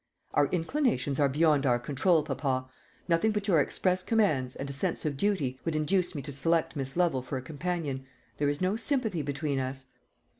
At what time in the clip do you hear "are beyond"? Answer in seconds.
1.19-1.67